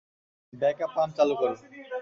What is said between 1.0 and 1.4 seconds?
চালু